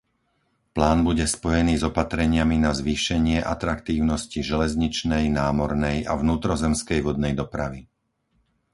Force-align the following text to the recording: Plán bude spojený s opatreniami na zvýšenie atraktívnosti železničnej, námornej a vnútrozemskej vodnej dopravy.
Plán 0.75 0.97
bude 1.07 1.25
spojený 1.35 1.73
s 1.79 1.83
opatreniami 1.91 2.57
na 2.65 2.71
zvýšenie 2.79 3.37
atraktívnosti 3.55 4.39
železničnej, 4.51 5.23
námornej 5.39 5.97
a 6.11 6.17
vnútrozemskej 6.23 6.99
vodnej 7.07 7.33
dopravy. 7.41 7.81